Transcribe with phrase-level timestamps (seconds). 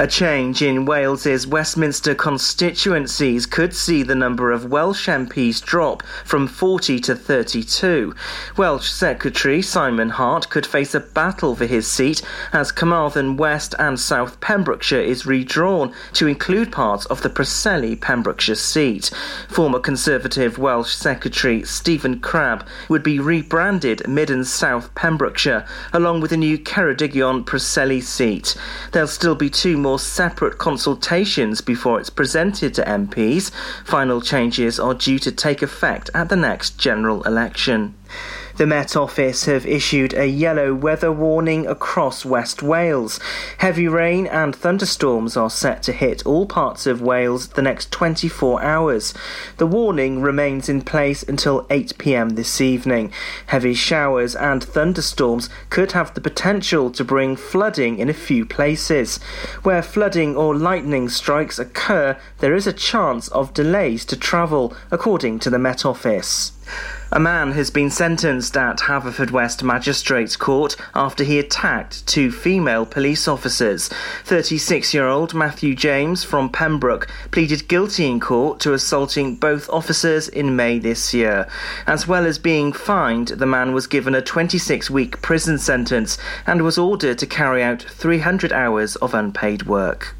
[0.00, 6.46] A change in Wales's Westminster constituencies could see the number of Welsh MPs drop from
[6.46, 8.14] 40 to 32.
[8.56, 12.22] Welsh Secretary Simon Hart could face a battle for his seat
[12.54, 18.54] as Carmarthen West and South Pembrokeshire is redrawn to include parts of the Preseli Pembrokeshire
[18.54, 19.10] seat.
[19.50, 26.32] Former Conservative Welsh Secretary Stephen Crabb would be rebranded Mid and South Pembrokeshire along with
[26.32, 28.56] a new Ceredigion Preseli seat.
[28.92, 33.50] There'll still be two more separate consultations before it's presented to MPs.
[33.84, 37.94] Final changes are due to take effect at the next general election.
[38.56, 43.20] The Met Office have issued a yellow weather warning across West Wales.
[43.58, 48.62] Heavy rain and thunderstorms are set to hit all parts of Wales the next 24
[48.62, 49.14] hours.
[49.56, 53.12] The warning remains in place until 8 pm this evening.
[53.46, 59.18] Heavy showers and thunderstorms could have the potential to bring flooding in a few places.
[59.62, 65.38] Where flooding or lightning strikes occur, there is a chance of delays to travel, according
[65.40, 66.52] to the Met Office.
[67.12, 73.26] A man has been sentenced at Haverfordwest Magistrates Court after he attacked two female police
[73.26, 73.90] officers.
[74.24, 80.28] 36 year old Matthew James from Pembroke pleaded guilty in court to assaulting both officers
[80.28, 81.48] in May this year.
[81.84, 86.16] As well as being fined, the man was given a 26 week prison sentence
[86.46, 90.14] and was ordered to carry out 300 hours of unpaid work.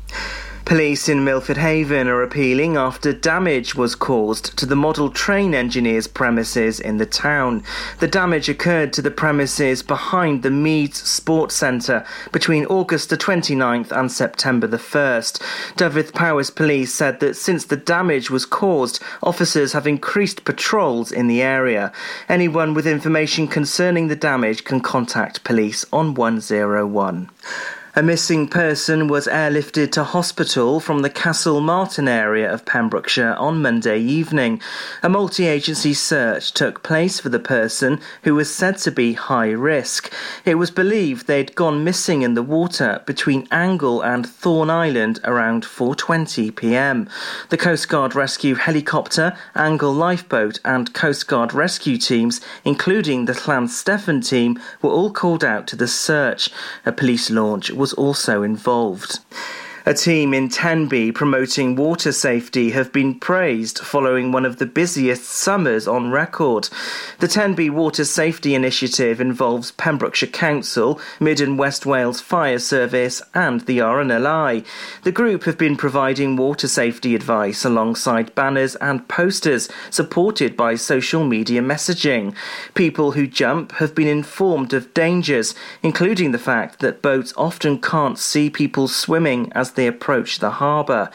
[0.64, 6.06] Police in Milford Haven are appealing after damage was caused to the model train engineer's
[6.06, 7.64] premises in the town.
[7.98, 13.90] The damage occurred to the premises behind the Meads Sports Centre between August the 29th
[13.90, 15.42] and September the 1st.
[15.76, 21.26] Dyfed Powys Police said that since the damage was caused, officers have increased patrols in
[21.26, 21.92] the area.
[22.28, 27.28] Anyone with information concerning the damage can contact police on 101.
[27.96, 33.98] A missing person was airlifted to hospital from the Castlemartin area of Pembrokeshire on Monday
[33.98, 34.60] evening.
[35.02, 39.50] A multi agency search took place for the person who was said to be high
[39.50, 40.12] risk.
[40.44, 45.64] It was believed they'd gone missing in the water between Angle and Thorn Island around
[45.64, 47.08] 4:20 p.m.
[47.48, 54.24] The Coast Guard rescue helicopter, Angle lifeboat and Coast Guard rescue teams, including the Llanstefan
[54.24, 56.50] team, were all called out to the search.
[56.86, 59.20] A police launch was also involved.
[59.86, 65.24] A team in Tenby promoting water safety have been praised following one of the busiest
[65.24, 66.68] summers on record.
[67.20, 73.62] The Tenby Water Safety Initiative involves Pembrokeshire Council, Mid and West Wales Fire Service, and
[73.62, 74.66] the RNLI.
[75.02, 81.24] The group have been providing water safety advice alongside banners and posters supported by social
[81.24, 82.34] media messaging.
[82.74, 88.18] People who jump have been informed of dangers, including the fact that boats often can't
[88.18, 91.10] see people swimming as they approach the harbour.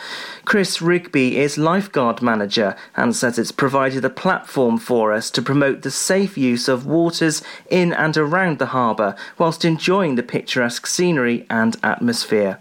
[0.45, 5.81] Chris Rigby is lifeguard manager and says it's provided a platform for us to promote
[5.81, 11.45] the safe use of waters in and around the harbour whilst enjoying the picturesque scenery
[11.49, 12.59] and atmosphere.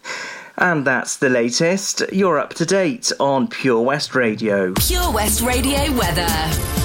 [0.57, 2.03] And that's the latest.
[2.13, 4.73] You're up to date on Pure West Radio.
[4.75, 6.84] Pure West Radio weather.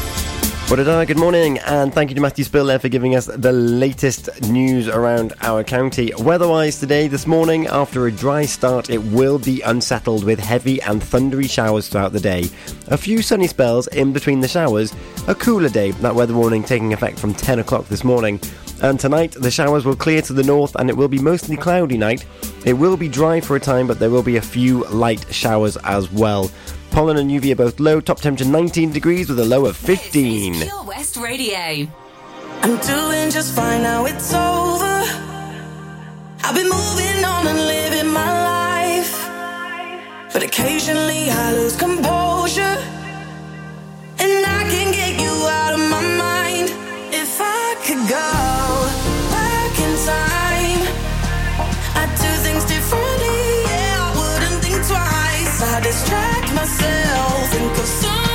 [0.72, 4.30] A good morning, and thank you to Matthew Spill there for giving us the latest
[4.44, 6.14] news around our county.
[6.18, 11.02] Weather-wise today, this morning, after a dry start, it will be unsettled with heavy and
[11.02, 12.46] thundery showers throughout the day.
[12.88, 14.94] A few sunny spells in between the showers.
[15.28, 18.40] A cooler day, that weather warning taking effect from 10 o'clock this morning.
[18.82, 21.98] And tonight, the showers will clear to the north and it will be mostly cloudy
[21.98, 22.26] night.
[22.66, 25.78] It will be dry for a time, but there will be a few light showers
[25.78, 26.50] as well.
[26.92, 30.54] Pollen and UV are both low, top temperature 19 degrees with a low of 15.
[30.56, 31.88] Pure West Radio.
[32.62, 35.04] I'm doing just fine now, it's over.
[36.44, 39.30] I've been moving on and living my life.
[40.34, 42.78] But occasionally I lose composure.
[44.22, 46.70] And I can get you out of my mind.
[47.14, 48.59] If I could go
[56.60, 58.29] myself, of someone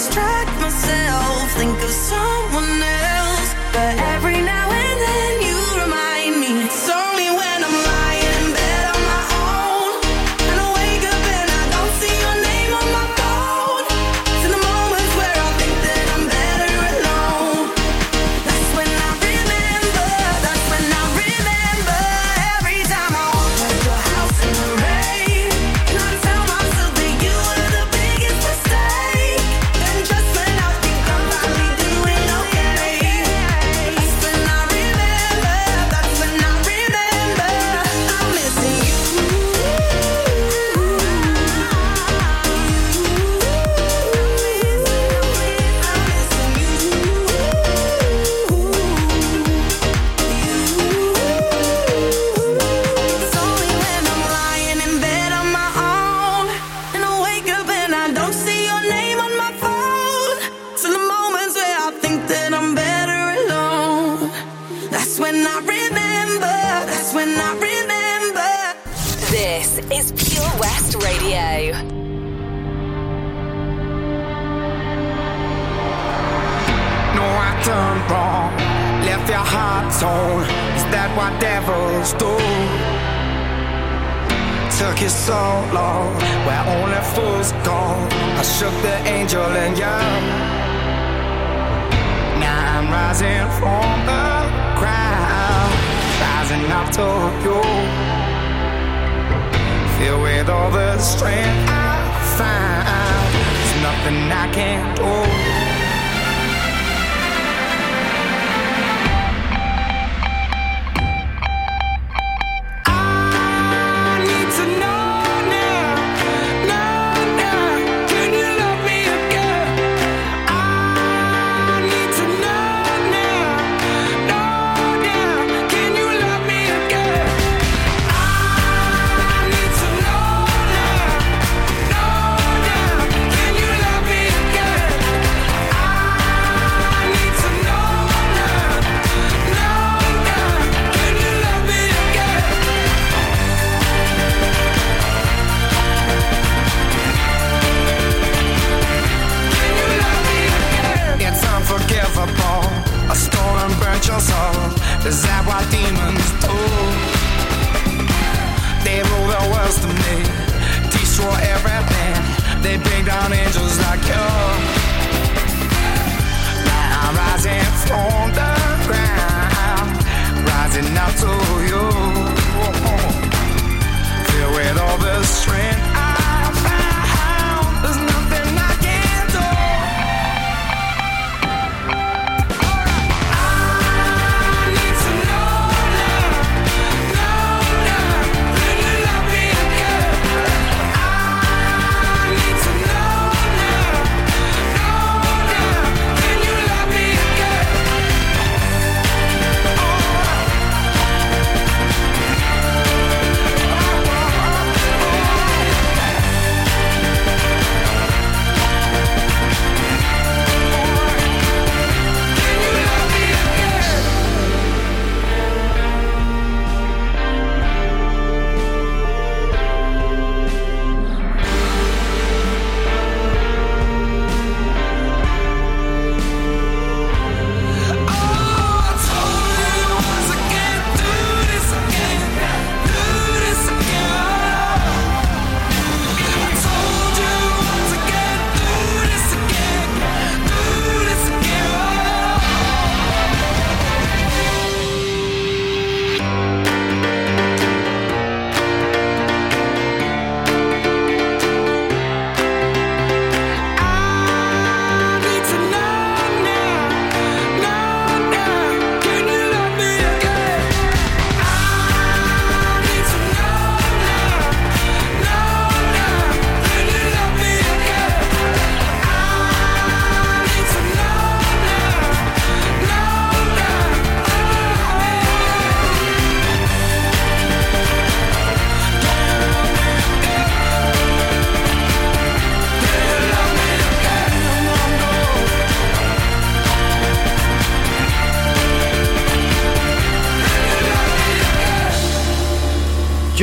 [0.00, 1.89] distract myself, think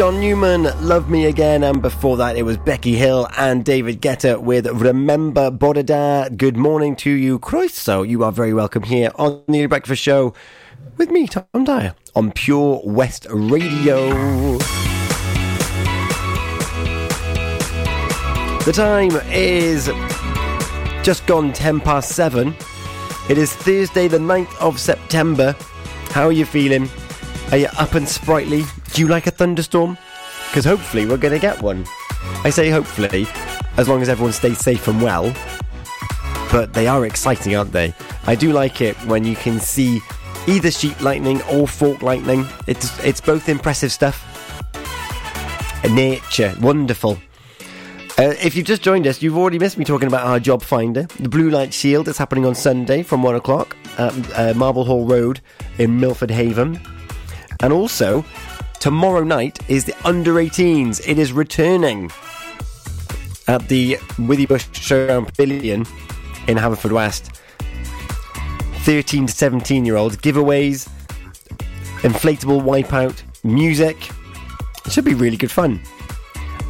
[0.07, 4.41] John Newman, Love Me Again, and before that it was Becky Hill and David Guetta
[4.41, 6.33] with Remember Bodada.
[6.37, 10.33] Good morning to you, So You are very welcome here on the Breakfast Show
[10.95, 14.57] with me, Tom Dyer, on Pure West Radio.
[18.63, 19.87] The time is
[21.03, 22.55] just gone 10 past 7.
[23.27, 25.53] It is Thursday, the 9th of September.
[26.11, 26.89] How are you feeling?
[27.51, 28.63] Are you up and sprightly?
[28.93, 29.97] Do you like a thunderstorm?
[30.49, 31.85] Because hopefully we're going to get one.
[32.43, 33.25] I say hopefully,
[33.77, 35.33] as long as everyone stays safe and well.
[36.51, 37.93] But they are exciting, aren't they?
[38.25, 40.01] I do like it when you can see
[40.47, 42.45] either sheet lightning or fork lightning.
[42.67, 44.23] It's it's both impressive stuff.
[45.89, 47.17] Nature, wonderful.
[48.19, 51.03] Uh, if you've just joined us, you've already missed me talking about our job finder,
[51.19, 52.09] the Blue Light Shield.
[52.09, 55.39] It's happening on Sunday from one o'clock at uh, Marble Hall Road
[55.77, 56.79] in Milford Haven,
[57.61, 58.23] and also
[58.79, 61.01] tomorrow night is the under 18s.
[61.07, 62.11] It is returning
[63.47, 65.81] at the Withybush Showground Pavilion
[66.47, 67.35] in Haverfordwest.
[68.83, 70.89] 13 to 17 year olds, giveaways,
[72.01, 74.09] inflatable wipeout, music.
[74.85, 75.81] It should be really good fun.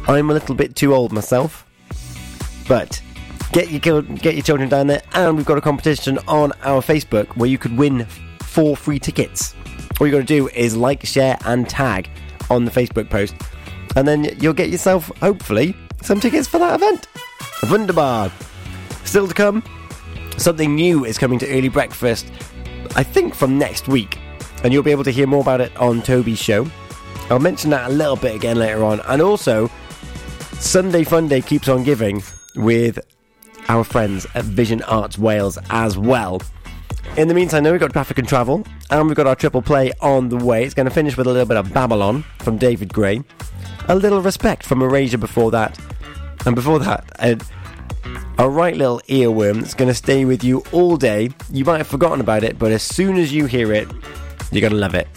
[0.08, 1.66] I'm a little bit too old myself,
[2.66, 3.00] but
[3.52, 7.28] get your get your children down there, and we've got a competition on our Facebook
[7.36, 8.06] where you could win
[8.40, 9.54] four free tickets.
[10.00, 12.08] All you got to do is like, share, and tag
[12.50, 13.34] on the Facebook post,
[13.96, 17.08] and then you'll get yourself, hopefully, some tickets for that event.
[17.70, 18.30] Wunderbar.
[19.04, 19.62] Still to come,
[20.36, 22.30] something new is coming to early breakfast.
[22.94, 24.18] I think from next week,
[24.62, 26.66] and you'll be able to hear more about it on Toby's show.
[27.30, 29.70] I'll mention that a little bit again later on, and also
[30.54, 32.22] Sunday Funday keeps on giving
[32.56, 32.98] with
[33.68, 36.40] our friends at Vision Arts Wales as well.
[37.18, 39.90] In the meantime, now we've got traffic and travel, and we've got our triple play
[40.00, 40.62] on the way.
[40.62, 43.24] It's going to finish with a little bit of Babylon from David Gray,
[43.88, 45.76] a little respect from Erasure before that,
[46.46, 47.36] and before that, a,
[48.40, 51.30] a right little earworm that's going to stay with you all day.
[51.50, 53.88] You might have forgotten about it, but as soon as you hear it,
[54.52, 55.08] you're going to love it.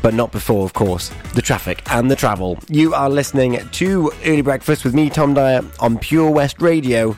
[0.00, 2.58] But not before, of course, the traffic and the travel.
[2.70, 7.14] You are listening to Early Breakfast with me, Tom Dyer, on Pure West Radio,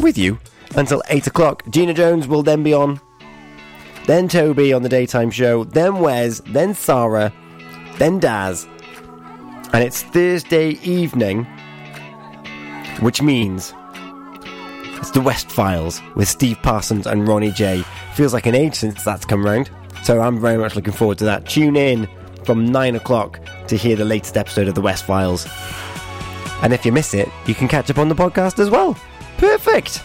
[0.00, 0.40] with you
[0.76, 1.62] until 8 o'clock.
[1.70, 3.00] Gina Jones will then be on.
[4.06, 5.64] Then Toby on the daytime show.
[5.64, 6.40] Then Wes.
[6.46, 7.32] Then Sarah.
[7.98, 8.66] Then Daz.
[9.72, 11.44] And it's Thursday evening,
[13.00, 13.74] which means
[14.98, 17.82] it's the West Files with Steve Parsons and Ronnie J.
[18.14, 19.70] Feels like an age since that's come round.
[20.02, 21.48] So I'm very much looking forward to that.
[21.48, 22.08] Tune in
[22.44, 25.46] from 9 o'clock to hear the latest episode of the West Files.
[26.62, 28.96] And if you miss it, you can catch up on the podcast as well.
[29.38, 30.04] Perfect!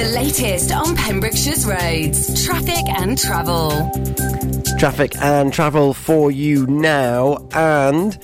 [0.00, 3.90] The latest on Pembrokeshire's roads, traffic and travel.
[4.78, 8.18] Traffic and travel for you now, and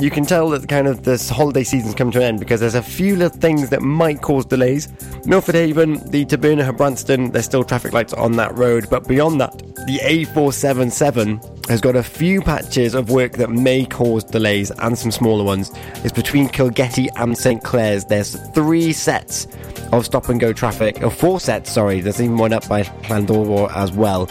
[0.00, 2.74] you can tell that kind of this holiday season's come to an end because there's
[2.74, 4.88] a few little things that might cause delays.
[5.24, 9.56] Milford Haven, the Taberna Branston, there's still traffic lights on that road, but beyond that,
[9.86, 15.12] the A477 has got a few patches of work that may cause delays and some
[15.12, 15.70] smaller ones.
[16.02, 18.04] It's between Kilgetty and St Clears.
[18.04, 19.46] There's three sets
[19.92, 22.00] of stop and go traffic, or four sets, sorry.
[22.00, 24.28] There's even one up by Llanddowror as well.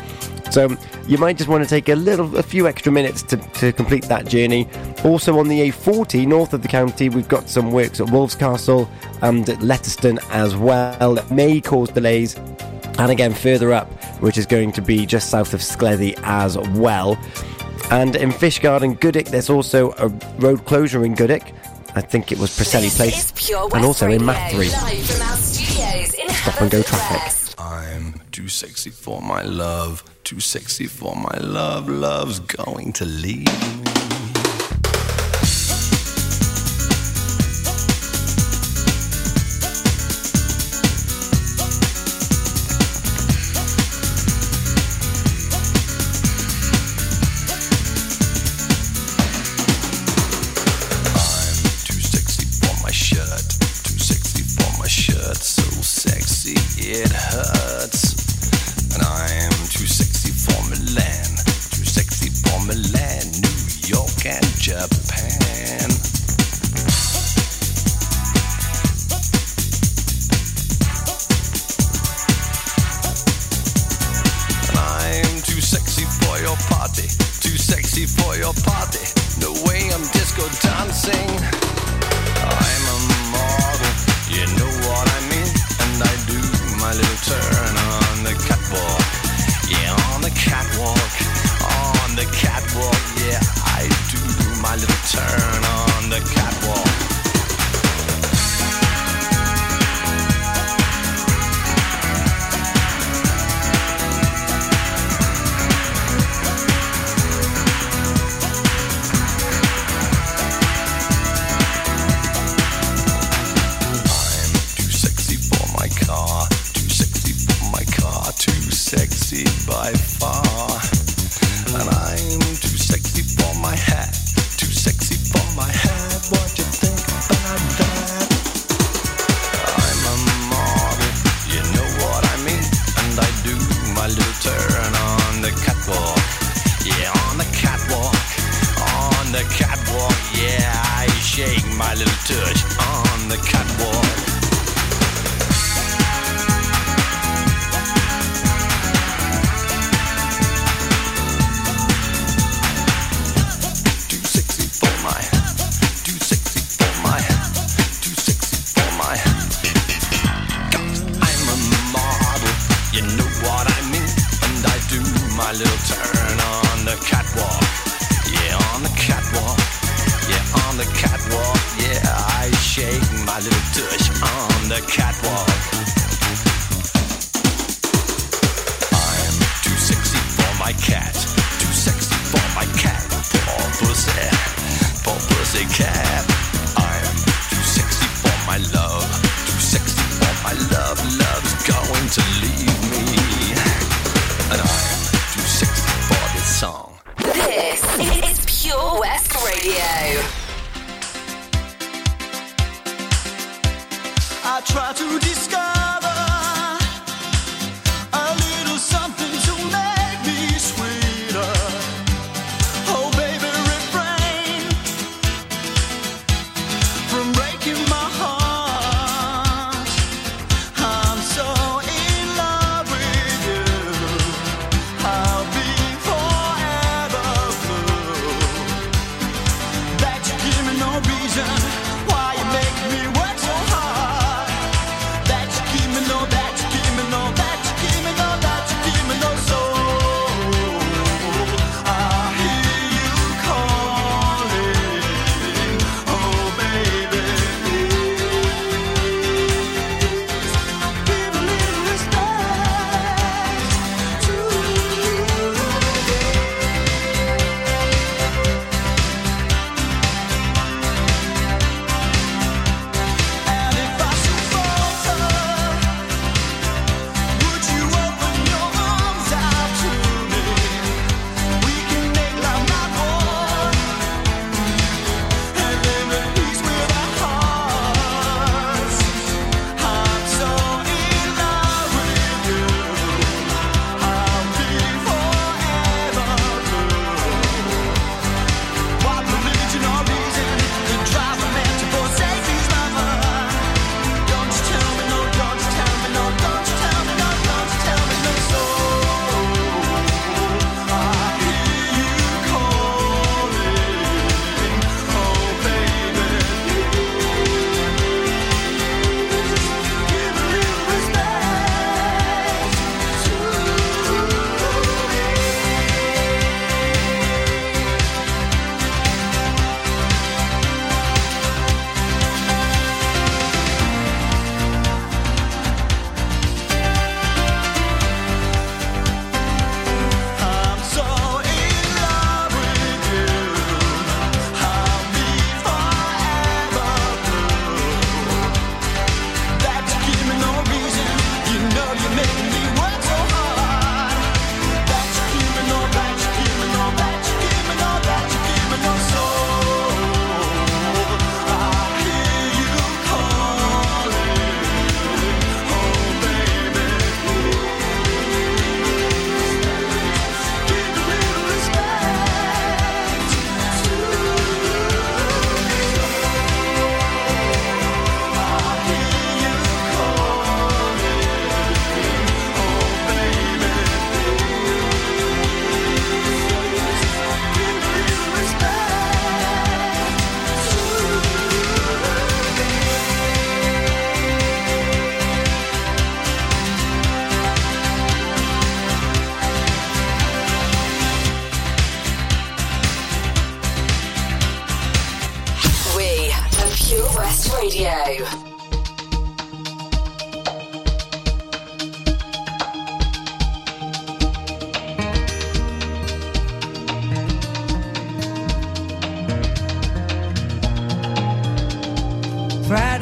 [0.52, 0.76] So
[1.08, 4.04] you might just want to take a little, a few extra minutes to, to complete
[4.06, 4.68] that journey.
[5.06, 8.90] Also on the A40 north of the county, we've got some works at Wolfscastle
[9.22, 12.36] and at Letterston as well that may cause delays.
[13.00, 13.88] And again, further up,
[14.22, 17.18] which is going to be just south of Scleddau as well.
[17.92, 21.54] And in Fishguard and Goodwick, there's also a road closure in Goodwick.
[21.96, 23.32] I think it was Preseli Place.
[23.74, 24.68] And also in Mathry.
[26.30, 27.56] Stop and go traffic.
[27.58, 33.48] I'm too sexy for my love, too sexy for my love, love's going to leave
[33.48, 34.19] me.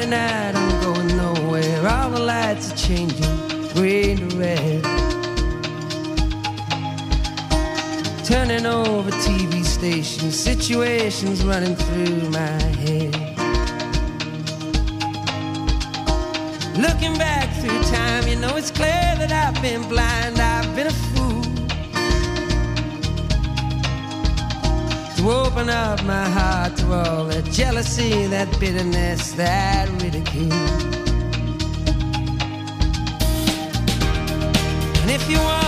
[0.09, 1.87] Night, I'm going nowhere.
[1.87, 4.83] All the lights are changing, green to red.
[8.25, 13.15] Turning over TV stations, situations running through my head.
[16.77, 20.37] Looking back through time, you know it's clear that I've been blind,
[25.27, 30.53] To open up my heart to all that jealousy, that bitterness, that ridicule.
[35.01, 35.66] And if you want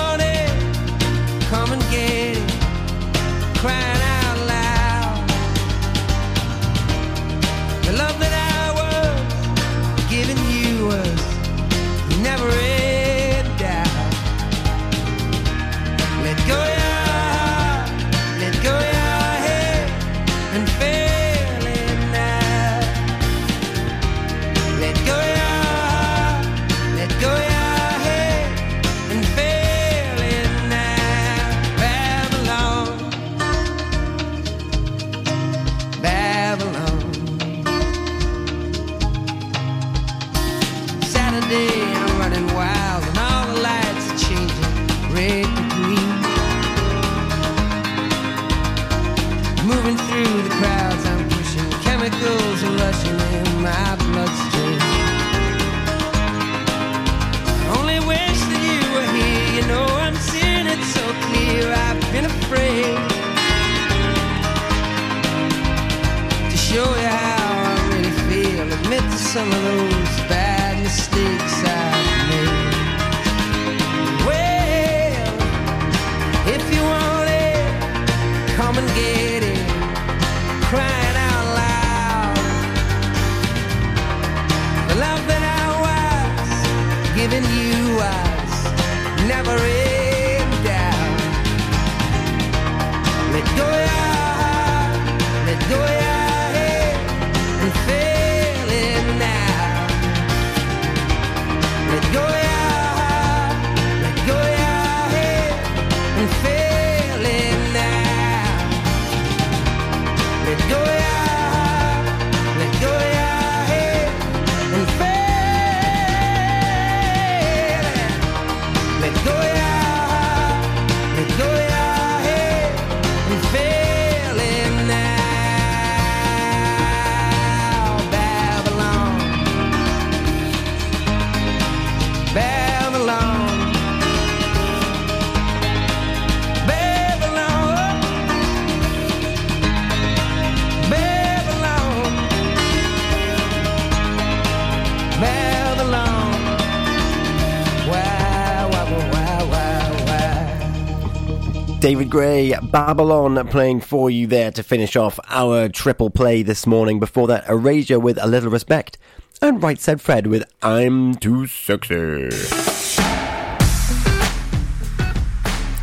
[152.20, 157.00] Babylon playing for you there to finish off our triple play this morning.
[157.00, 158.98] Before that, Erasure with A Little Respect.
[159.42, 162.28] And Right Said Fred with I'm Too Sexy.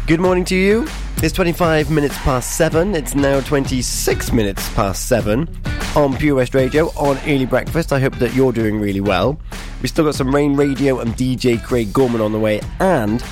[0.06, 0.86] Good morning to you.
[1.22, 2.94] It's 25 minutes past 7.
[2.94, 5.48] It's now 26 minutes past 7
[5.94, 7.94] on Pure West Radio on Early Breakfast.
[7.94, 9.40] I hope that you're doing really well.
[9.80, 13.24] We've still got some Rain Radio and DJ Craig Gorman on the way and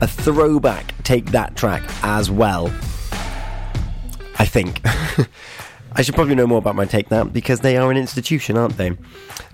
[0.00, 2.72] a throwback Take That track as well.
[4.38, 4.80] I think.
[5.96, 8.76] I should probably know more about my Take That because they are an institution, aren't
[8.76, 8.96] they?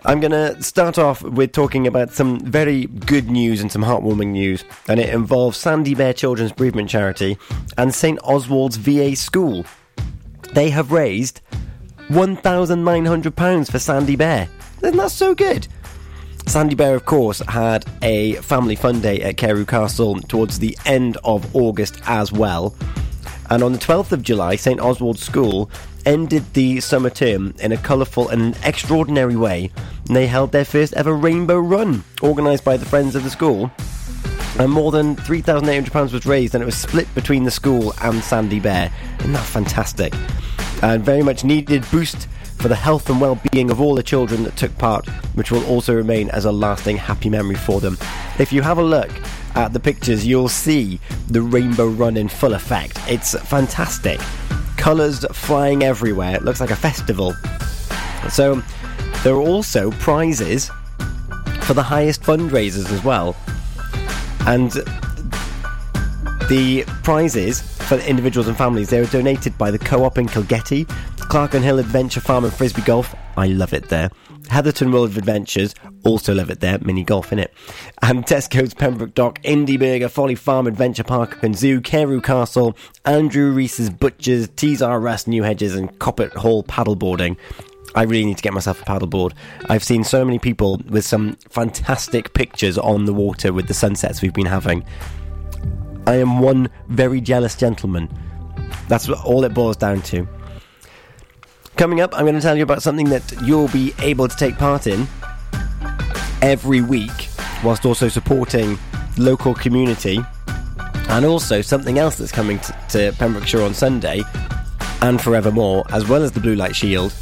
[0.06, 4.28] I'm going to start off with talking about some very good news and some heartwarming
[4.28, 7.36] news, and it involves Sandy Bear Children's Bereavement Charity
[7.76, 9.66] and St Oswald's VA School.
[10.54, 11.42] They have raised
[12.08, 14.48] £1,900 for Sandy Bear.
[14.82, 15.68] Isn't that so good?
[16.50, 21.16] Sandy Bear, of course, had a family fun day at Carew Castle towards the end
[21.22, 22.74] of August as well.
[23.50, 25.70] And on the 12th of July, St Oswald's School
[26.04, 29.70] ended the summer term in a colourful and extraordinary way.
[30.06, 33.70] They held their first ever rainbow run, organised by the friends of the school.
[34.58, 38.58] And more than £3,800 was raised, and it was split between the school and Sandy
[38.58, 38.92] Bear.
[39.20, 40.12] Isn't that fantastic?
[40.82, 42.26] And very much needed boost
[42.60, 45.94] for the health and well-being of all the children that took part, which will also
[45.94, 47.96] remain as a lasting happy memory for them.
[48.38, 49.10] If you have a look
[49.54, 52.98] at the pictures, you'll see the rainbow run in full effect.
[53.08, 54.20] It's fantastic.
[54.76, 56.36] Colours flying everywhere.
[56.36, 57.34] It looks like a festival.
[58.28, 58.62] So,
[59.22, 60.70] there are also prizes
[61.62, 63.36] for the highest fundraisers as well.
[64.46, 64.70] And
[66.48, 70.86] the prizes for individuals and families, they were donated by the Co-op in Kilgetty,
[71.30, 74.10] Clerkenhill Adventure Farm and Frisbee Golf, I love it there.
[74.48, 77.54] Heatherton World of Adventures, also love it there, mini golf in it.
[78.02, 83.52] And Tesco's Pembroke Dock, Indie Burger, Folly Farm Adventure Park and Zoo, Carew Castle, Andrew
[83.52, 87.36] Reese's Butchers, Tees R Us New Hedges and Coppet Hall paddleboarding.
[87.94, 89.32] I really need to get myself a paddleboard.
[89.68, 94.20] I've seen so many people with some fantastic pictures on the water with the sunsets
[94.20, 94.84] we've been having.
[96.08, 98.08] I am one very jealous gentleman.
[98.88, 100.26] That's all it boils down to.
[101.80, 104.58] Coming up, I'm going to tell you about something that you'll be able to take
[104.58, 105.08] part in
[106.42, 107.30] every week,
[107.64, 108.78] whilst also supporting
[109.16, 110.20] local community,
[111.08, 114.20] and also something else that's coming to, to Pembrokeshire on Sunday
[115.00, 117.14] and forevermore, as well as the Blue Light Shield,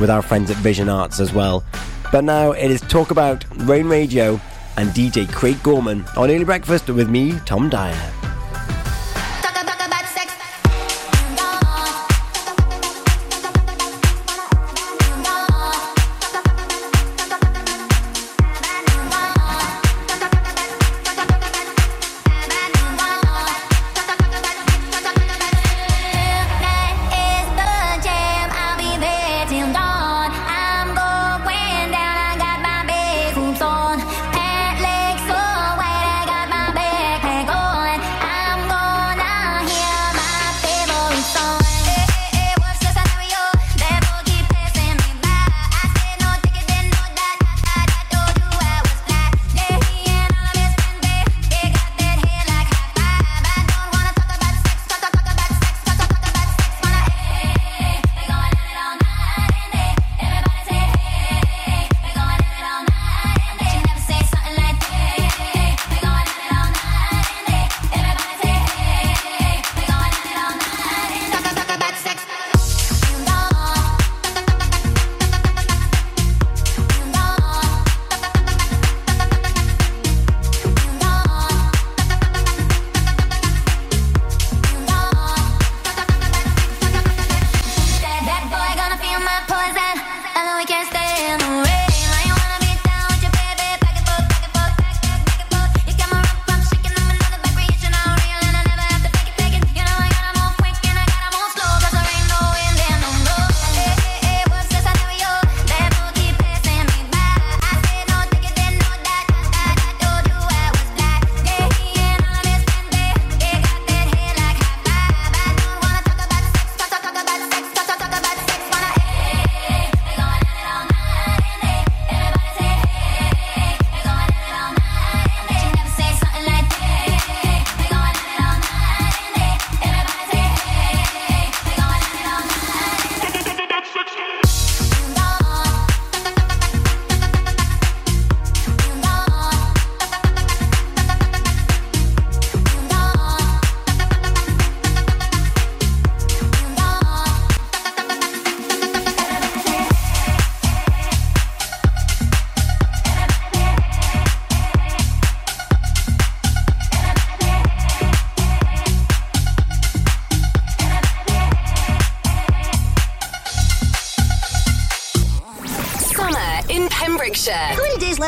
[0.00, 1.62] with our friends at Vision Arts as well.
[2.10, 4.40] But now it is talk about Rain Radio
[4.76, 8.17] and DJ Craig Gorman on Early Breakfast with me, Tom Dyer.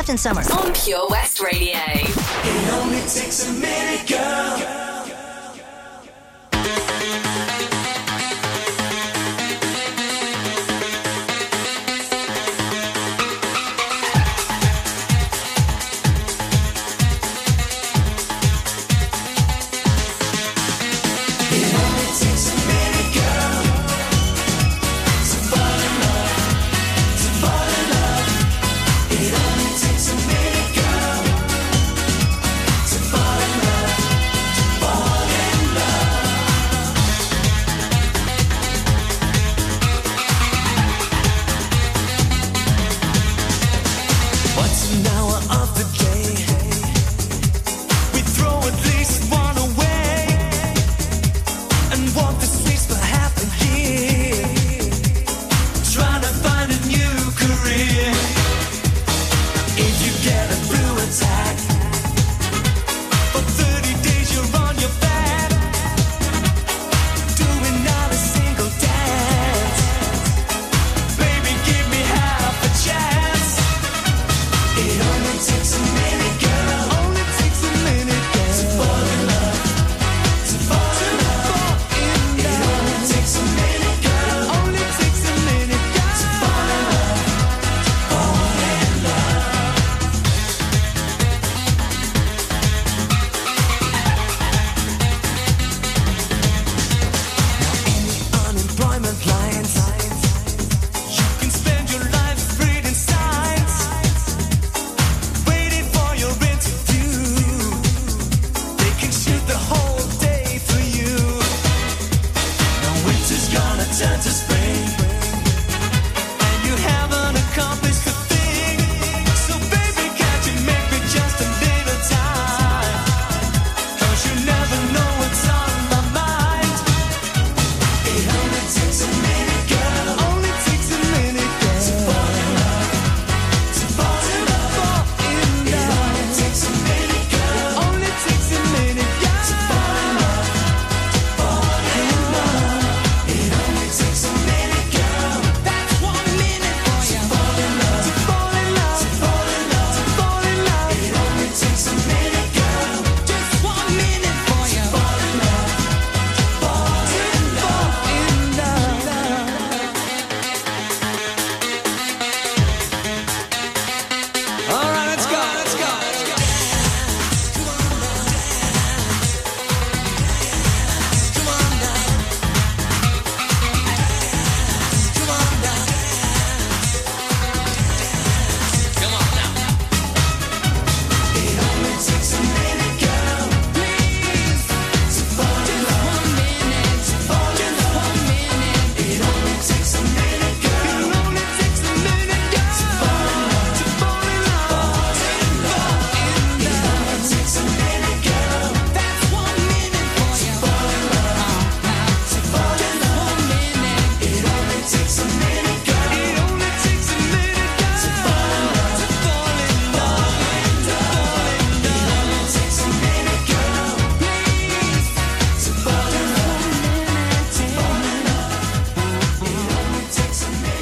[0.09, 0.41] In summer?
[0.51, 1.20] On Pure West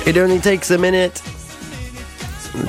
[0.10, 1.22] It only takes a minute.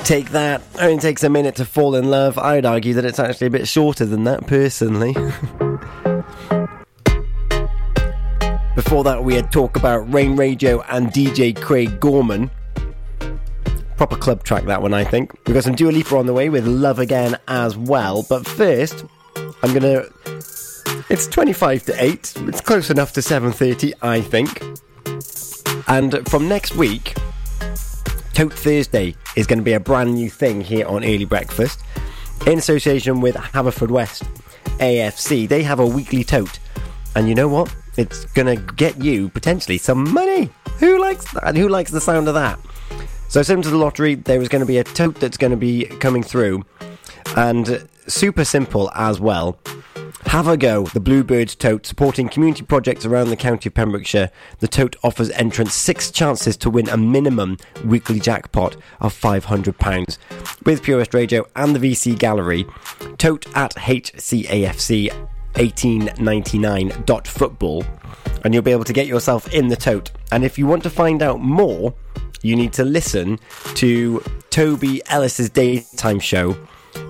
[0.03, 0.61] Take that.
[0.79, 2.37] Only takes a minute to fall in love.
[2.37, 5.13] I'd argue that it's actually a bit shorter than that, personally.
[8.75, 12.51] Before that, we had talk about Rain Radio and DJ Craig Gorman.
[13.97, 15.33] Proper club track, that one, I think.
[15.47, 18.23] We've got some Dua Lipa on the way with Love Again as well.
[18.29, 19.03] But first,
[19.63, 20.03] I'm gonna.
[21.09, 22.33] It's 25 to 8.
[22.35, 24.61] It's close enough to 7.30, I think.
[25.87, 27.15] And from next week,
[28.33, 31.83] Tote Thursday is going to be a brand new thing here on Early Breakfast
[32.47, 34.25] in association with Haverfordwest
[34.79, 35.47] AFC.
[35.47, 36.59] They have a weekly tote,
[37.15, 37.75] and you know what?
[37.97, 40.49] It's going to get you potentially some money.
[40.79, 41.57] Who likes that?
[41.57, 42.57] Who likes the sound of that?
[43.27, 45.57] So, similar to the lottery, there is going to be a tote that's going to
[45.57, 46.63] be coming through,
[47.35, 49.59] and super simple as well.
[50.25, 50.85] Have a go.
[50.85, 54.29] The Bluebirds Tote, supporting community projects around the county of Pembrokeshire.
[54.59, 60.17] The tote offers entrants six chances to win a minimum weekly jackpot of £500.
[60.65, 62.65] With Pure West Radio and the VC Gallery,
[63.17, 65.09] tote at HCAFC
[65.53, 67.85] 1899.football,
[68.43, 70.11] and you'll be able to get yourself in the tote.
[70.31, 71.93] And if you want to find out more,
[72.41, 73.37] you need to listen
[73.75, 76.55] to Toby Ellis's daytime show,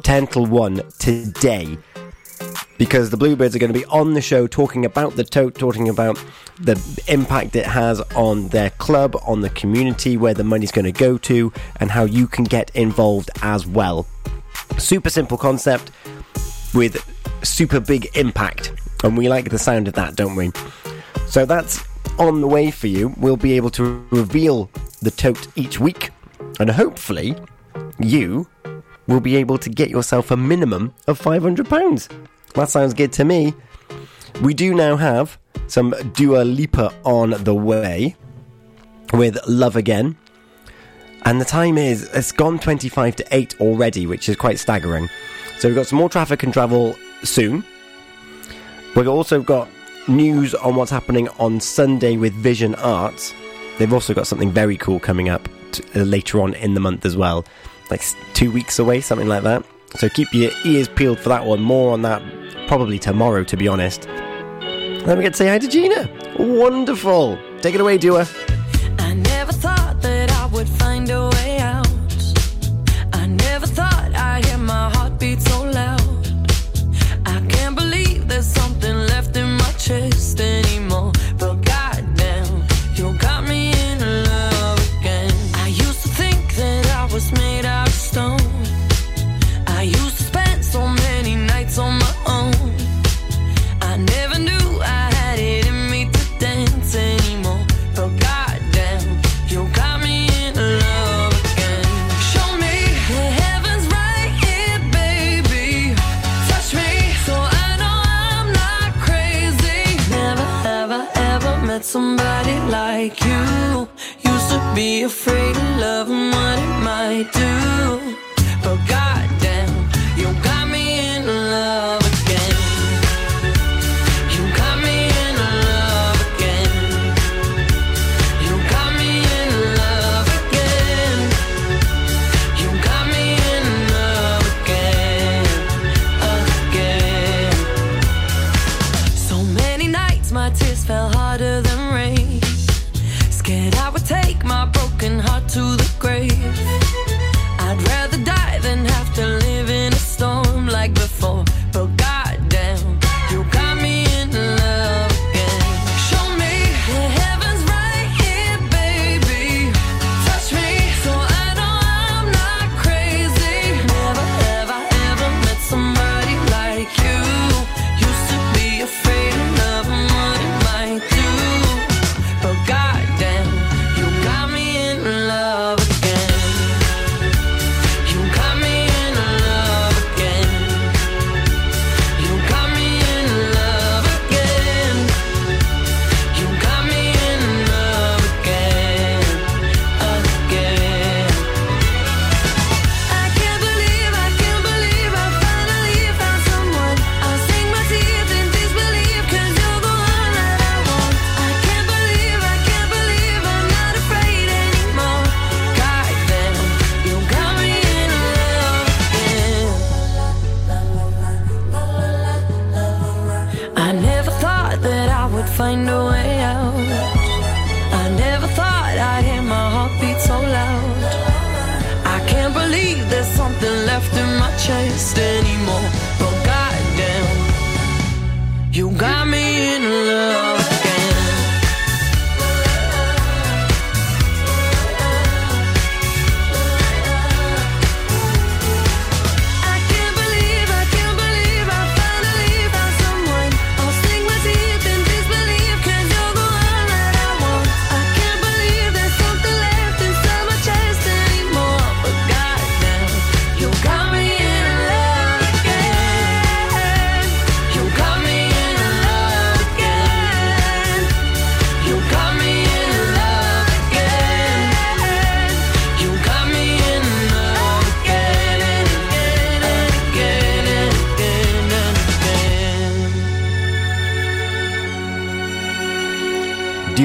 [0.03, 1.78] 10 till 1 today
[2.82, 5.88] because the Bluebirds are going to be on the show talking about the tote, talking
[5.88, 6.20] about
[6.60, 6.76] the
[7.08, 11.16] impact it has on their club, on the community, where the money's going to go
[11.20, 14.08] to, and how you can get involved as well.
[14.80, 15.92] Super simple concept
[16.74, 16.98] with
[17.44, 18.74] super big impact,
[19.04, 20.50] and we like the sound of that, don't we?
[21.28, 21.84] So that's
[22.18, 23.14] on the way for you.
[23.18, 24.72] We'll be able to reveal
[25.04, 26.10] the tote each week,
[26.60, 27.36] and hopefully,
[28.00, 28.48] you
[29.06, 32.31] will be able to get yourself a minimum of £500.
[32.54, 33.54] That sounds good to me.
[34.41, 35.38] We do now have
[35.68, 38.16] some Dua Lipa on the way
[39.14, 40.18] with Love Again.
[41.24, 45.08] And the time is, it's gone 25 to 8 already, which is quite staggering.
[45.60, 47.64] So we've got some more traffic and travel soon.
[48.95, 49.70] We've also got
[50.08, 53.34] news on what's happening on Sunday with Vision Arts.
[53.78, 57.06] They've also got something very cool coming up t- uh, later on in the month
[57.06, 57.45] as well.
[57.89, 59.64] Like two weeks away, something like that.
[59.98, 61.62] So keep your ears peeled for that one.
[61.62, 62.22] More on that
[62.68, 64.04] probably tomorrow, to be honest.
[64.04, 66.10] Then we get to say hi to Gina.
[66.39, 67.38] Wonderful.
[67.62, 68.28] Take it away, Dua.
[69.00, 71.88] I never thought that I would find a way out.
[73.14, 76.02] I never thought I'd hear my heartbeat so loud.
[77.26, 80.21] I can't believe there's something left in my chest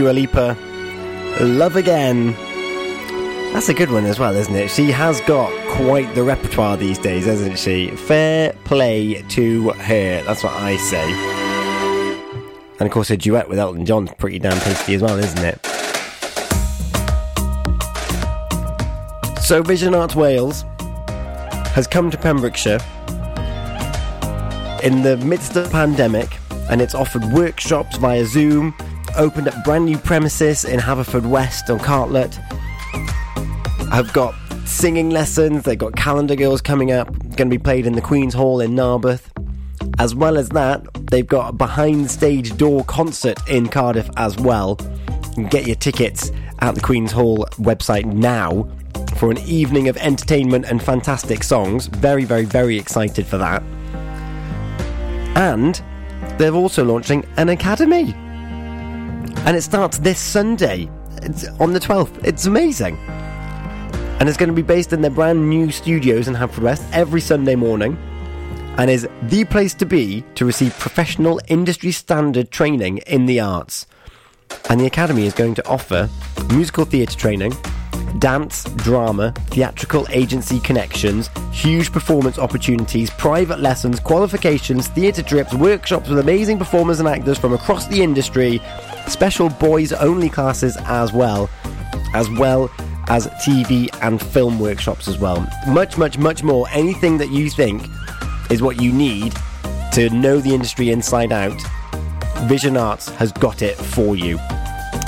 [0.06, 0.56] Dua Lipa,
[1.40, 2.32] Love Again.
[3.52, 4.70] That's a good one as well, isn't it?
[4.70, 7.90] She has got quite the repertoire these days, hasn't she?
[7.90, 10.22] Fair play to her.
[10.22, 11.10] That's what I say.
[12.78, 15.66] And of course, her duet with Elton John's pretty damn tasty as well, isn't it?
[19.42, 20.62] So, Vision Arts Wales
[21.74, 22.78] has come to Pembrokeshire
[24.84, 26.28] in the midst of the pandemic
[26.70, 28.72] and it's offered workshops via Zoom,
[29.16, 32.38] opened up brand new premises in Haverfordwest on Cartlett.
[33.92, 34.34] I've got
[34.66, 38.34] singing lessons, they've got calendar girls coming up, going to be played in the Queen's
[38.34, 39.30] Hall in Narberth.
[39.98, 44.74] As well as that, they've got a behind stage door concert in Cardiff as well.
[45.50, 48.68] Get your tickets at the Queen's Hall website now
[49.16, 51.86] for an evening of entertainment and fantastic songs.
[51.86, 53.62] Very, very, very excited for that.
[55.36, 55.82] And
[56.38, 58.14] they're also launching an academy.
[59.46, 60.90] And it starts this Sunday.
[61.22, 62.26] It's on the 12th.
[62.26, 62.96] It's amazing.
[64.18, 67.54] And it's going to be based in their brand new studios in Haverfordwest every Sunday
[67.54, 67.96] morning.
[68.76, 73.86] And is the place to be to receive professional industry standard training in the arts.
[74.68, 76.10] And the Academy is going to offer
[76.48, 77.52] musical theatre training,
[78.18, 86.18] dance, drama, theatrical agency connections, huge performance opportunities, private lessons, qualifications, theatre trips, workshops with
[86.18, 88.60] amazing performers and actors from across the industry,
[89.06, 91.48] special boys only classes as well,
[92.14, 92.70] as well
[93.08, 95.46] as TV and film workshops as well.
[95.68, 96.66] Much, much, much more.
[96.72, 97.82] Anything that you think
[98.50, 99.34] is what you need
[99.92, 101.60] to know the industry inside out,
[102.48, 104.38] Vision Arts has got it for you.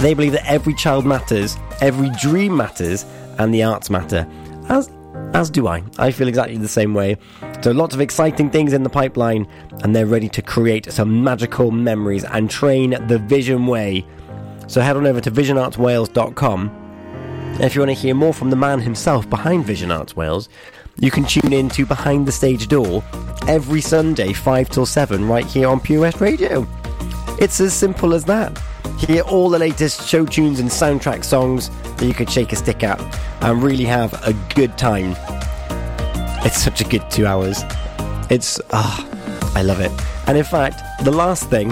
[0.01, 3.05] They believe that every child matters, every dream matters,
[3.39, 4.27] and the arts matter.
[4.69, 4.91] As
[5.35, 5.83] as do I.
[5.99, 7.17] I feel exactly the same way.
[7.61, 9.47] So lots of exciting things in the pipeline,
[9.83, 14.07] and they're ready to create some magical memories and train the Vision way.
[14.69, 16.69] So head on over to visionartswales.com.
[16.69, 20.49] And if you want to hear more from the man himself behind Vision Arts Wales,
[21.01, 23.05] you can tune in to Behind the Stage Door
[23.47, 26.67] every Sunday, 5 till 7, right here on Pure West Radio.
[27.41, 28.61] It's as simple as that.
[28.99, 32.83] Hear all the latest show tunes and soundtrack songs that you could shake a stick
[32.83, 33.01] at
[33.43, 35.15] and really have a good time.
[36.45, 37.63] It's such a good two hours.
[38.29, 39.07] It's, ah,
[39.55, 39.93] I love it.
[40.27, 41.69] And in fact, the last thing,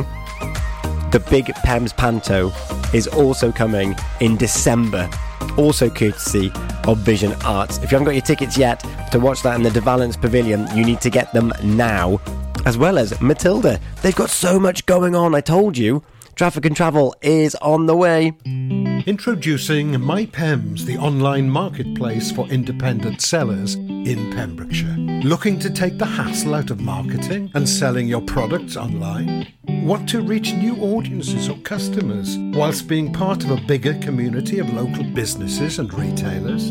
[1.11, 2.53] the big Pems Panto,
[2.95, 5.11] is also coming in December,
[5.57, 6.53] also courtesy
[6.87, 7.79] of Vision Arts.
[7.79, 10.69] If you haven't got your tickets yet to watch that in the De Valence Pavilion,
[10.77, 12.21] you need to get them now,
[12.67, 13.81] as well as Matilda.
[14.03, 16.03] They've got so much going on, I told you.
[16.35, 18.35] Traffic and Travel is on the way.
[19.07, 24.97] Introducing MyPems, the online marketplace for independent sellers in Pembrokeshire.
[25.23, 29.47] Looking to take the hassle out of marketing and selling your products online?
[29.67, 34.71] Want to reach new audiences or customers whilst being part of a bigger community of
[34.75, 36.71] local businesses and retailers?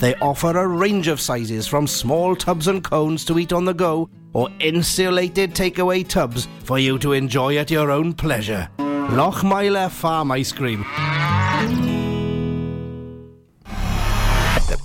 [0.00, 3.74] They offer a range of sizes from small tubs and cones to eat on the
[3.74, 8.68] go or insulated takeaway tubs for you to enjoy at your own pleasure.
[8.78, 10.84] Lochmeyler Farm Ice Cream.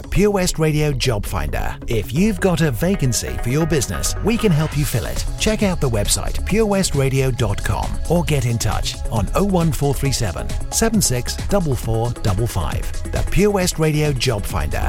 [0.00, 1.76] The Pure West Radio Job Finder.
[1.88, 5.24] If you've got a vacancy for your business, we can help you fill it.
[5.40, 13.10] Check out the website purewestradio.com or get in touch on 01437 764455.
[13.10, 14.88] The Pure West Radio Job Finder.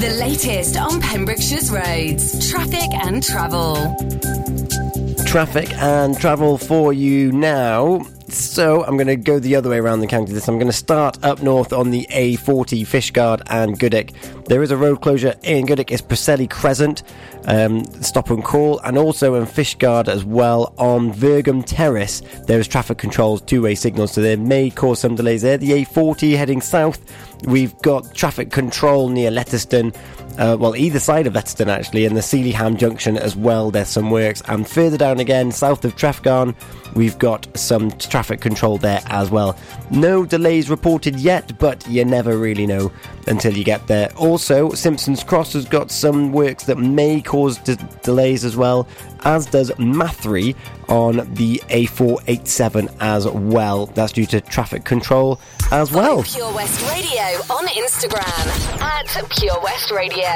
[0.00, 3.74] The latest on Pembrokeshire's roads, traffic and travel.
[5.26, 8.00] traffic and travel for you now.
[8.32, 10.32] So I'm going to go the other way around the county.
[10.32, 14.12] This I'm going to start up north on the A40 Fishguard and Goodwick.
[14.50, 15.92] There is a road closure in Goodwick.
[15.92, 17.04] It's Preseli Crescent,
[17.44, 22.20] um, stop and call, and also in Fishguard as well on Vergam Terrace.
[22.48, 25.56] There is traffic controls, two-way signals, so there may cause some delays there.
[25.56, 26.98] The A40 heading south.
[27.44, 29.94] We've got traffic control near Letterston,
[30.36, 33.70] uh, well, either side of Letterston actually, and the Sealyham Junction as well.
[33.70, 36.56] There's some works, and further down again, south of Trefgarn,
[36.94, 39.56] we've got some traffic control there as well.
[39.90, 42.90] No delays reported yet, but you never really know
[43.26, 44.10] until you get there.
[44.16, 48.88] Also, Simpsons Cross has got some works that may cause d- delays as well,
[49.24, 50.56] as does Mathry
[50.88, 53.86] on the A487 as well.
[53.86, 56.22] That's due to traffic control as well.
[56.22, 57.22] Pure West Radio
[57.54, 60.26] on Instagram at Pure West Radio.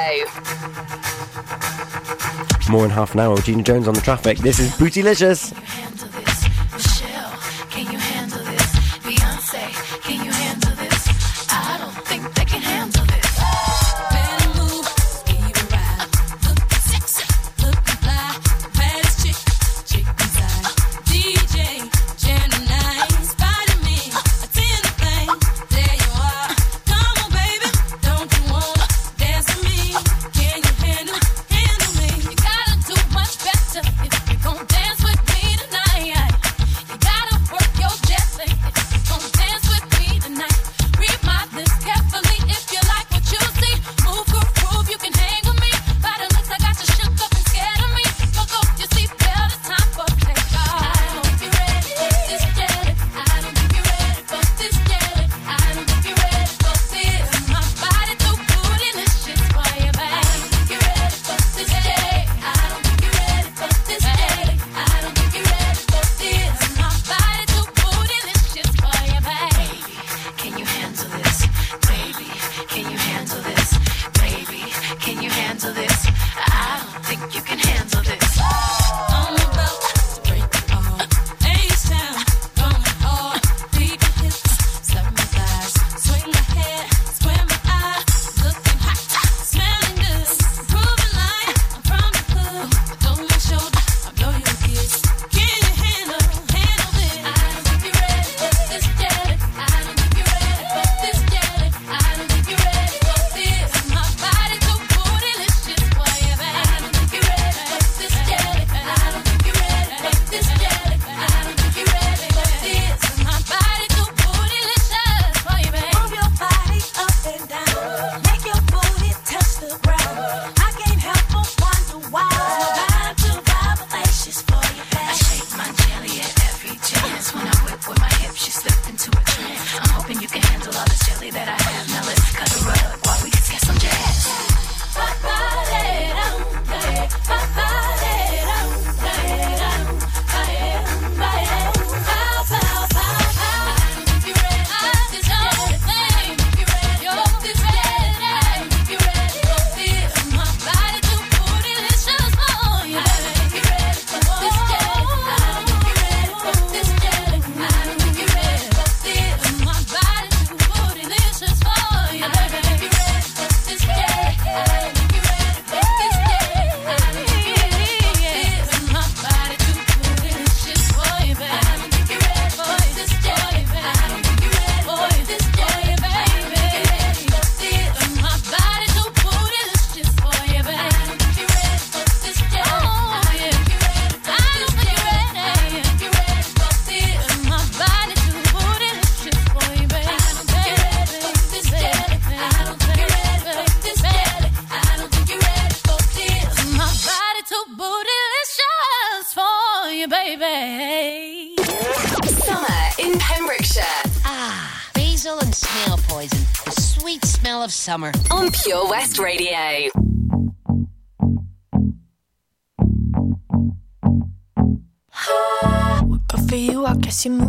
[2.69, 3.37] More than half an hour.
[3.41, 4.37] Gina Jones on the traffic.
[4.39, 5.53] This is Bootylicious.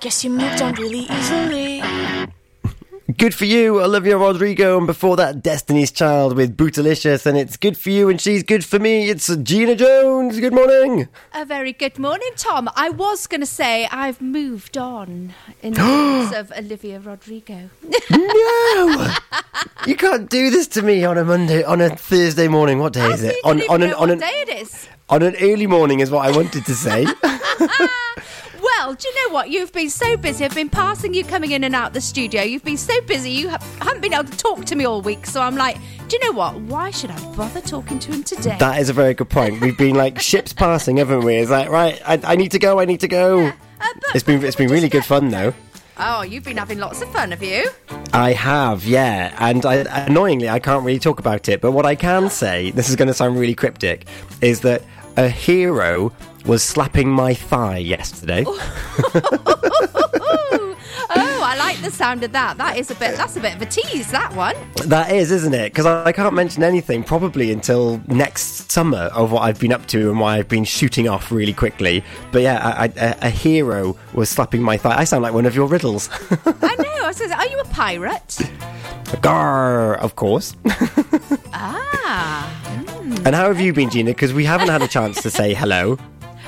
[0.00, 1.82] guess you moved on really easily.
[3.18, 7.78] Good for you, Olivia Rodrigo, and before that, Destiny's Child with Bootylicious, and it's good
[7.78, 9.08] for you, and she's good for me.
[9.08, 10.40] It's Gina Jones.
[10.40, 11.08] Good morning.
[11.32, 12.68] A very good morning, Tom.
[12.74, 15.32] I was going to say I've moved on
[15.62, 17.70] in the terms of Olivia Rodrigo.
[18.10, 19.14] no,
[19.86, 22.80] you can't do this to me on a Monday, on a Thursday morning.
[22.80, 23.36] What day oh, is it?
[23.44, 24.88] I On don't on an on what an day it is.
[25.08, 27.06] on an early morning is what I wanted to say.
[28.86, 29.50] Well, do you know what?
[29.50, 30.44] You've been so busy.
[30.44, 32.42] I've been passing you coming in and out the studio.
[32.42, 33.32] You've been so busy.
[33.32, 35.26] You ha- haven't been able to talk to me all week.
[35.26, 35.76] So I'm like,
[36.06, 36.54] do you know what?
[36.54, 38.56] Why should I bother talking to him today?
[38.60, 39.60] that is a very good point.
[39.60, 41.34] We've been like ships passing, haven't we?
[41.34, 42.78] It's like right, I, I need to go.
[42.78, 43.48] I need to go.
[43.48, 45.52] Uh, it's been it's been really good fun though.
[45.98, 47.68] Oh, you've been having lots of fun, have you?
[48.12, 49.34] I have, yeah.
[49.40, 51.60] And I, annoyingly, I can't really talk about it.
[51.60, 54.06] But what I can say, this is going to sound really cryptic,
[54.42, 54.84] is that
[55.16, 56.12] a hero
[56.46, 58.44] was slapping my thigh yesterday.
[61.08, 62.58] Oh, I like the sound of that.
[62.58, 63.16] That is a bit.
[63.16, 64.10] That's a bit of a tease.
[64.10, 64.56] That one.
[64.86, 65.72] That is, isn't it?
[65.72, 69.86] Because I, I can't mention anything probably until next summer of what I've been up
[69.86, 72.02] to and why I've been shooting off really quickly.
[72.32, 74.96] But yeah, I, I, a, hero was slapping my thigh.
[74.98, 76.10] I sound like one of your riddles.
[76.44, 76.96] I know.
[77.04, 78.40] I was are you a pirate?
[79.20, 80.56] Gar, of course.
[81.52, 82.52] Ah.
[83.24, 84.10] and how have you been, Gina?
[84.10, 85.98] Because we haven't had a chance to say hello.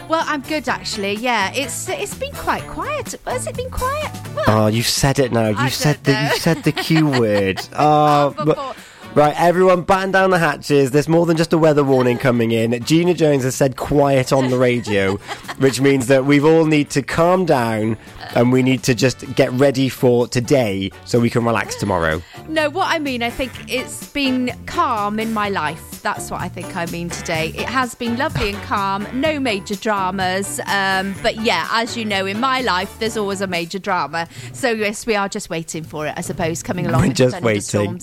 [0.09, 1.15] Well, I'm good actually.
[1.15, 3.15] Yeah, it's it's been quite quiet.
[3.27, 4.11] Has it been quiet?
[4.35, 5.49] Well, Oh, you've said it now.
[5.49, 6.31] You've said the know.
[6.33, 7.61] you said the Q word.
[7.79, 8.77] Oh, but-
[9.15, 10.93] right, everyone, batten down the hatches.
[10.93, 12.83] There's more than just a weather warning coming in.
[12.85, 15.17] Gina Jones has said quiet on the radio,
[15.59, 17.97] which means that we've all need to calm down
[18.35, 22.23] and we need to just get ready for today so we can relax tomorrow.
[22.49, 22.69] no.
[22.71, 26.03] What I mean, I think it's been calm in my life.
[26.03, 27.49] That's what I think I mean today.
[27.49, 29.07] It has been lovely and calm.
[29.13, 30.61] No major dramas.
[30.67, 34.29] Um, but yeah, as you know, in my life, there's always a major drama.
[34.53, 36.15] So yes, we are just waiting for it.
[36.17, 37.09] I suppose coming along.
[37.09, 38.01] We're just waiting.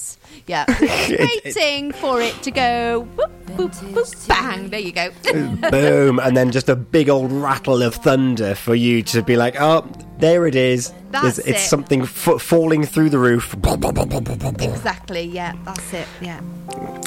[0.47, 3.07] Yeah, waiting for it to go.
[3.15, 4.70] Boop, boop, boop, bang.
[4.70, 5.10] There you go.
[5.72, 9.56] Boom, and then just a big old rattle of thunder for you to be like,
[9.60, 9.88] oh,
[10.20, 10.93] there it is.
[11.12, 11.68] That's it's, it's it.
[11.68, 13.54] something f- falling through the roof.
[13.54, 15.24] exactly.
[15.24, 16.08] Yeah, that's it.
[16.22, 16.41] Yeah.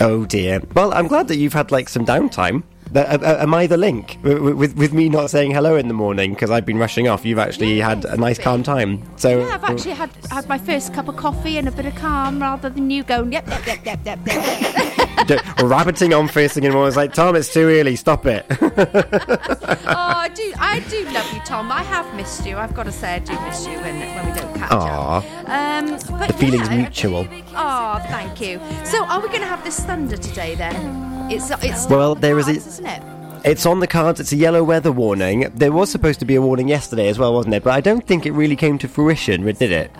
[0.00, 0.62] Oh dear.
[0.74, 2.62] Well, I'm glad that you've had like some downtime.
[2.94, 6.32] Uh, uh, am I the link with, with, me not saying hello in the morning
[6.32, 7.24] because I've been rushing off?
[7.24, 9.02] You've actually had a nice calm time.
[9.16, 11.94] So Yeah, I've actually had had my first cup of coffee and a bit of
[11.96, 14.18] calm rather than you going yep yep yep yep yep.
[14.26, 14.94] yep.
[15.62, 16.94] rabbiting on first thing in the morning.
[16.96, 17.96] Like Tom, it's too early.
[17.96, 18.46] Stop it.
[18.60, 21.70] oh, I do I do love you, Tom.
[21.72, 22.56] I have missed you.
[22.56, 25.18] I've got to say I do miss you when when we don't catch Aw.
[25.18, 25.48] up.
[25.48, 25.86] Um,
[26.28, 27.26] The feeling's yeah, mutual.
[27.54, 28.60] Oh, thank you.
[28.84, 31.30] So, are we going to have this thunder today then?
[31.30, 33.02] It's it's Well, there is a- isn't it?
[33.44, 34.18] It's on the cards.
[34.18, 35.50] It's a yellow weather warning.
[35.54, 37.62] There was supposed to be a warning yesterday as well, wasn't it?
[37.62, 39.92] But I don't think it really came to fruition, did it?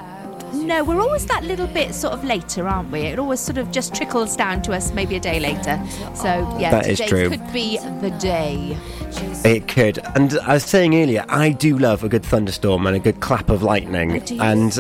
[0.53, 3.01] No, we're always that little bit sort of later, aren't we?
[3.01, 5.80] It always sort of just trickles down to us maybe a day later.
[6.14, 7.28] So yeah, That is true.
[7.30, 8.76] could be the day.
[9.44, 9.99] It could.
[10.14, 13.51] And I was saying earlier, I do love a good thunderstorm and a good clap
[13.51, 14.22] of lightning.
[14.26, 14.40] you?
[14.40, 14.76] And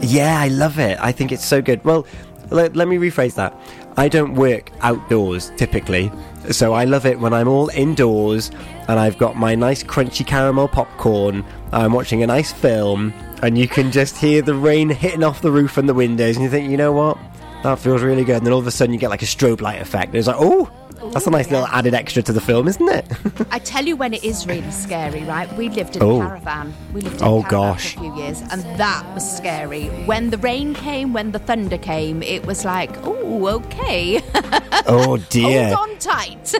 [0.00, 0.98] yeah, I love it.
[1.00, 1.84] I think it's so good.
[1.84, 2.06] Well,
[2.50, 3.58] let, let me rephrase that.
[3.96, 6.10] I don't work outdoors typically.
[6.50, 8.50] So I love it when I'm all indoors
[8.88, 11.44] and I've got my nice crunchy caramel popcorn.
[11.72, 15.50] I'm watching a nice film and you can just hear the rain hitting off the
[15.50, 17.18] roof and the windows and you think, you know what?
[17.62, 18.36] That feels really good.
[18.36, 20.08] And then all of a sudden you get like a strobe light effect.
[20.08, 20.70] And it's like, oh,
[21.12, 23.04] that's a nice little added extra to the film, isn't it?
[23.50, 25.52] I tell you when it is really scary, right?
[25.56, 26.20] We lived in Oh.
[26.22, 26.74] a caravan.
[26.92, 27.94] We lived in Oh, a caravan gosh.
[27.94, 29.86] for a few years, and that was scary.
[30.06, 34.22] When the rain came, when the thunder came, it was like, oh, okay.
[34.86, 35.74] oh dear.
[35.74, 36.54] Hold on tight.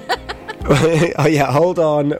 [1.18, 2.10] oh yeah, hold on.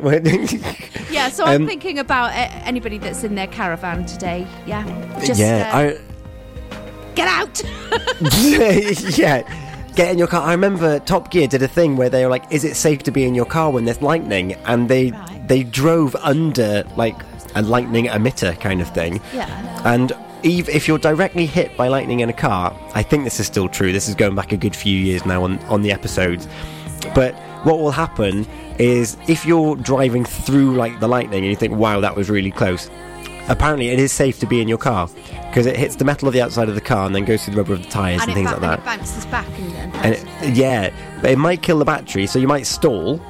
[1.11, 4.47] yeah, so I'm Um, thinking about uh, anybody that's in their caravan today.
[4.67, 4.85] Yeah.
[5.25, 5.99] Just yeah, uh,
[7.15, 7.63] get out.
[7.91, 9.43] I yeah.
[9.95, 10.43] Get in your car.
[10.43, 13.13] I remember Top Gear did a thing where they were like, "Is it safe to
[13.13, 15.13] be in your car when there's lightning?" And they
[15.47, 17.15] they drove under like
[17.55, 19.21] a lightning emitter kind of thing.
[19.33, 19.83] Yeah.
[19.85, 23.69] And if you're directly hit by lightning in a car, I think this is still
[23.69, 23.93] true.
[23.93, 26.49] This is going back a good few years now on on the episodes.
[27.15, 28.47] But what will happen
[28.79, 32.51] is if you're driving through like the lightning and you think, "Wow, that was really
[32.51, 32.91] close."
[33.49, 35.09] Apparently, it is safe to be in your car
[35.49, 37.55] because it hits the metal of the outside of the car and then goes through
[37.55, 38.79] the rubber of the tires and, and things ba- like that.
[38.79, 42.27] and it bounces back and, and, And it, yeah, but it might kill the battery,
[42.27, 43.21] so you might stall,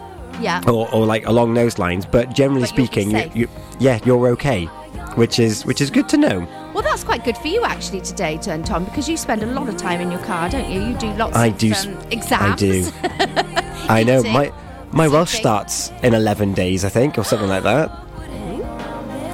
[0.40, 0.62] yeah.
[0.68, 2.06] or, or like along those lines.
[2.06, 3.48] But generally But speaking, you, you,
[3.80, 4.66] yeah, you're okay,
[5.16, 6.46] which is which is good to know.
[6.72, 9.68] Well, that's quite good for you actually today, Turn Tom, because you spend a lot
[9.68, 10.80] of time in your car, don't you?
[10.80, 11.72] You do lots I of do.
[11.72, 12.32] um, exams.
[12.52, 12.90] I do.
[13.88, 14.52] I know my
[14.92, 17.90] my Welsh starts in eleven days, I think, or something like that.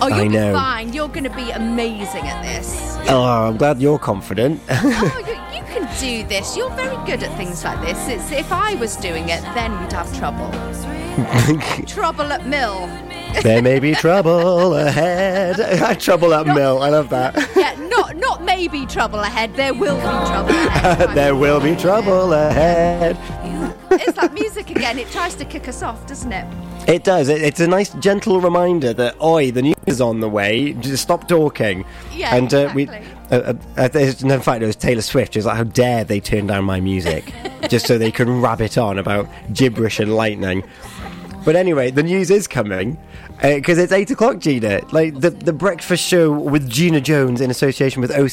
[0.02, 0.52] Oh, you'll I be know.
[0.54, 0.92] fine.
[0.92, 2.96] You're going to be amazing at this.
[3.08, 4.60] Oh, I'm glad you're confident.
[4.70, 6.56] oh, you, you can do this.
[6.56, 8.08] You're very good at things like this.
[8.08, 10.50] It's, if I was doing it, then we'd have trouble.
[11.86, 12.86] trouble at mill.
[13.42, 16.00] there may be trouble ahead.
[16.00, 16.82] trouble at mill.
[16.82, 17.34] I love that.
[17.56, 19.54] yeah, not not maybe trouble ahead.
[19.54, 21.16] There will be trouble ahead.
[21.16, 23.16] there will be trouble ahead.
[23.90, 24.98] it's that music again.
[24.98, 26.46] It tries to kick us off, doesn't it?
[26.88, 27.28] It does.
[27.28, 30.72] It, it's a nice, gentle reminder that, oi, the news is on the way.
[30.74, 31.84] Just stop talking.
[32.12, 33.02] Yeah, and uh, exactly.
[33.30, 35.36] uh, uh, uh, in fact, it was Taylor Swift.
[35.36, 37.32] It was like, how dare they turn down my music
[37.68, 40.64] just so they can rabbit on about gibberish and lightning.
[41.44, 42.98] But anyway, the news is coming
[43.40, 44.82] because it's eight o'clock, Gina.
[44.92, 48.10] Like the the breakfast show with Gina Jones in association with